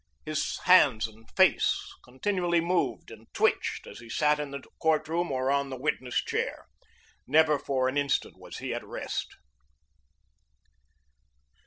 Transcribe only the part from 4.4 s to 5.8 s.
the courtroom or on the